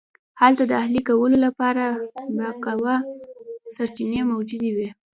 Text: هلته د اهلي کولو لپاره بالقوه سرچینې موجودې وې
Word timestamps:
هلته 0.41 0.63
د 0.67 0.71
اهلي 0.83 1.01
کولو 1.09 1.37
لپاره 1.45 1.83
بالقوه 2.35 2.95
سرچینې 3.75 4.21
موجودې 4.31 4.71
وې 4.77 4.89